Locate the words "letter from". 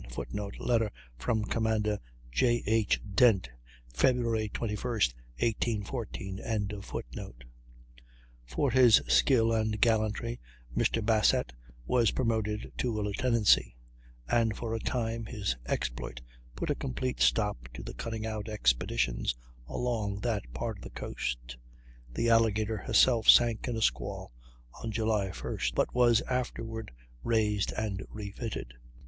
0.59-1.43